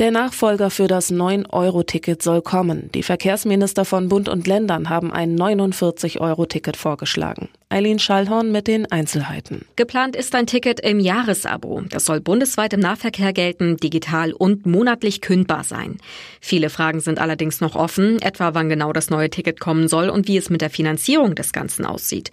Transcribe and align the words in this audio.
Der 0.00 0.10
Nachfolger 0.10 0.70
für 0.70 0.88
das 0.88 1.12
9-Euro-Ticket 1.12 2.20
soll 2.20 2.42
kommen. 2.42 2.90
Die 2.94 3.04
Verkehrsminister 3.04 3.84
von 3.84 4.08
Bund 4.08 4.28
und 4.28 4.48
Ländern 4.48 4.88
haben 4.88 5.12
ein 5.12 5.38
49-Euro-Ticket 5.38 6.76
vorgeschlagen. 6.76 7.48
Eileen 7.68 8.00
Schallhorn 8.00 8.50
mit 8.50 8.66
den 8.66 8.90
Einzelheiten. 8.90 9.66
Geplant 9.76 10.16
ist 10.16 10.34
ein 10.34 10.46
Ticket 10.46 10.80
im 10.80 10.98
Jahresabo. 10.98 11.82
Das 11.88 12.04
soll 12.04 12.20
bundesweit 12.20 12.72
im 12.72 12.80
Nahverkehr 12.80 13.32
gelten, 13.32 13.76
digital 13.76 14.32
und 14.32 14.66
monatlich 14.66 15.20
kündbar 15.20 15.62
sein. 15.62 15.98
Viele 16.40 16.70
Fragen 16.70 17.00
sind 17.00 17.20
allerdings 17.20 17.60
noch 17.60 17.74
offen, 17.74 18.20
etwa 18.20 18.54
wann 18.54 18.68
genau 18.68 18.92
das 18.92 19.10
neue 19.10 19.30
Ticket 19.30 19.60
kommen 19.60 19.88
soll 19.88 20.08
und 20.08 20.28
wie 20.28 20.36
es 20.36 20.50
mit 20.50 20.60
der 20.60 20.70
Finanzierung 20.70 21.34
des 21.34 21.52
Ganzen 21.52 21.84
aussieht. 21.84 22.30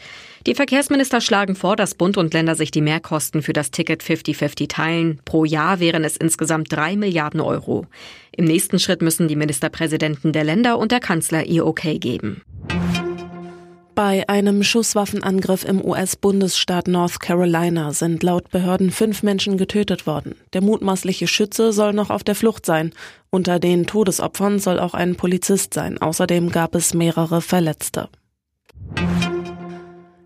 Die 0.47 0.55
Verkehrsminister 0.55 1.21
schlagen 1.21 1.55
vor, 1.55 1.75
dass 1.75 1.93
Bund 1.93 2.17
und 2.17 2.33
Länder 2.33 2.55
sich 2.55 2.71
die 2.71 2.81
Mehrkosten 2.81 3.43
für 3.43 3.53
das 3.53 3.69
Ticket 3.69 4.03
50-50 4.03 4.67
teilen. 4.67 5.21
Pro 5.25 5.45
Jahr 5.45 5.79
wären 5.79 6.03
es 6.03 6.17
insgesamt 6.17 6.71
drei 6.71 6.95
Milliarden 6.95 7.39
Euro. 7.39 7.50
Im 8.31 8.45
nächsten 8.45 8.79
Schritt 8.79 9.01
müssen 9.01 9.27
die 9.27 9.35
Ministerpräsidenten 9.35 10.31
der 10.31 10.43
Länder 10.43 10.77
und 10.77 10.91
der 10.91 10.99
Kanzler 10.99 11.45
ihr 11.45 11.65
Okay 11.65 11.99
geben. 11.99 12.41
Bei 13.93 14.27
einem 14.29 14.63
Schusswaffenangriff 14.63 15.65
im 15.65 15.83
US-Bundesstaat 15.83 16.87
North 16.87 17.19
Carolina 17.19 17.91
sind 17.91 18.23
laut 18.23 18.49
Behörden 18.49 18.89
fünf 18.89 19.21
Menschen 19.21 19.57
getötet 19.57 20.07
worden. 20.07 20.35
Der 20.53 20.61
mutmaßliche 20.61 21.27
Schütze 21.27 21.73
soll 21.73 21.91
noch 21.91 22.09
auf 22.09 22.23
der 22.23 22.35
Flucht 22.35 22.65
sein. 22.65 22.93
Unter 23.29 23.59
den 23.59 23.85
Todesopfern 23.87 24.59
soll 24.59 24.79
auch 24.79 24.93
ein 24.93 25.15
Polizist 25.15 25.73
sein. 25.73 25.97
Außerdem 26.01 26.51
gab 26.51 26.73
es 26.73 26.93
mehrere 26.93 27.41
Verletzte. 27.41 28.07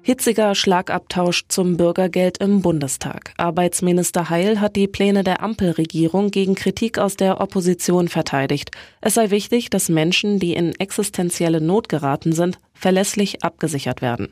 Hitziger 0.07 0.53
Schlagabtausch 0.53 1.45
zum 1.47 1.77
Bürgergeld 1.77 2.37
im 2.37 2.61
Bundestag. 2.61 3.33
Arbeitsminister 3.37 4.29
Heil 4.29 4.61
hat 4.61 4.75
die 4.75 4.87
Pläne 4.87 5.23
der 5.23 5.41
Ampelregierung 5.41 6.29
gegen 6.29 6.53
Kritik 6.53 6.99
aus 6.99 7.17
der 7.17 7.41
Opposition 7.41 8.07
verteidigt. 8.07 8.69
Es 9.01 9.15
sei 9.15 9.31
wichtig, 9.31 9.71
dass 9.71 9.89
Menschen, 9.89 10.37
die 10.37 10.53
in 10.53 10.75
existenzielle 10.75 11.59
Not 11.59 11.89
geraten 11.89 12.33
sind, 12.33 12.59
verlässlich 12.75 13.43
abgesichert 13.43 14.03
werden. 14.03 14.29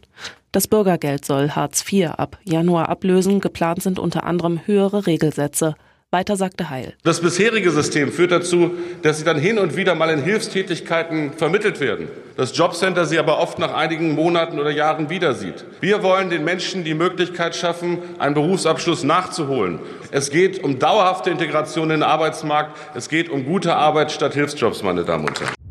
Das 0.52 0.68
Bürgergeld 0.68 1.26
soll 1.26 1.50
Hartz 1.50 1.84
IV 1.92 2.12
ab 2.18 2.38
Januar 2.44 2.90
ablösen. 2.90 3.40
Geplant 3.40 3.82
sind 3.82 3.98
unter 3.98 4.26
anderem 4.26 4.60
höhere 4.68 5.08
Regelsätze. 5.08 5.74
Weiter 6.14 6.38
sagte 6.38 6.70
Heil. 6.70 6.94
Das 7.04 7.20
bisherige 7.20 7.72
System 7.72 8.12
führt 8.12 8.32
dazu, 8.32 8.72
dass 9.02 9.18
sie 9.18 9.26
dann 9.26 9.40
hin 9.40 9.58
und 9.58 9.76
wieder 9.76 9.96
mal 9.96 10.10
in 10.12 10.24
Hilfstätigkeiten 10.24 11.34
vermittelt 11.34 11.80
werden. 11.80 12.08
Das 12.38 12.56
Jobcenter 12.56 13.06
sie 13.06 13.20
aber 13.20 13.40
oft 13.40 13.60
nach 13.60 13.74
einigen 13.74 14.14
Monaten 14.14 14.60
oder 14.60 14.70
Jahren 14.70 15.10
wieder 15.10 15.34
sieht. 15.34 15.66
Wir 15.82 16.04
wollen 16.04 16.30
den 16.30 16.44
Menschen 16.44 16.84
die 16.84 16.94
Möglichkeit 16.94 17.56
schaffen, 17.56 17.98
einen 18.20 18.36
Berufsabschluss 18.36 19.04
nachzuholen. 19.04 19.80
Es 20.12 20.30
geht 20.30 20.64
um 20.64 20.80
dauerhafte 20.80 21.32
Integration 21.32 21.86
in 21.86 22.00
den 22.00 22.04
Arbeitsmarkt. 22.04 22.78
Es 22.96 23.10
geht 23.10 23.30
um 23.30 23.46
gute 23.46 23.76
Arbeit 23.76 24.12
statt 24.12 24.34
Hilfsjobs, 24.34 24.84
meine 24.84 25.04
Damen 25.04 25.28
und 25.28 25.40
Herren. 25.42 25.63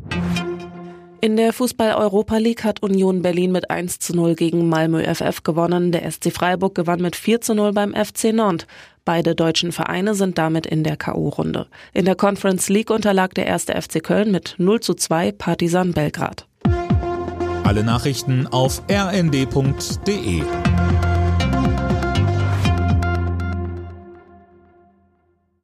In 1.33 1.37
der 1.37 1.51
Fußball-Europa 1.51 2.37
League 2.37 2.63
hat 2.63 2.83
Union 2.83 3.23
Berlin 3.23 3.51
mit 3.51 3.71
1 3.71 3.97
zu 3.97 4.15
0 4.15 4.35
gegen 4.35 4.69
Malmö 4.69 5.01
FF 5.03 5.41
gewonnen. 5.41 5.91
Der 5.91 6.03
SC 6.11 6.31
Freiburg 6.31 6.75
gewann 6.75 7.01
mit 7.01 7.15
4 7.15 7.41
zu 7.41 7.55
0 7.55 7.73
beim 7.73 7.95
FC 7.95 8.25
Nantes. 8.31 8.67
Beide 9.03 9.33
deutschen 9.33 9.71
Vereine 9.71 10.13
sind 10.13 10.37
damit 10.37 10.67
in 10.67 10.83
der 10.83 10.95
K.O.-Runde. 10.95 11.65
In 11.91 12.05
der 12.05 12.13
Conference 12.13 12.69
League 12.69 12.91
unterlag 12.91 13.33
der 13.33 13.47
erste 13.47 13.73
FC 13.73 14.03
Köln 14.03 14.31
mit 14.31 14.53
0 14.59 14.79
zu 14.81 14.93
2 14.93 15.31
Partisan 15.31 15.93
Belgrad. 15.93 16.45
Alle 17.63 17.83
Nachrichten 17.83 18.45
auf 18.45 18.83
rnd.de 18.87 20.43